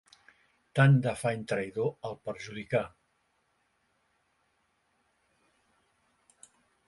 Tant 0.77 0.95
d'afany 1.05 1.43
traïdor 1.51 1.91
el 2.09 2.17
perjudicà. 2.29 2.81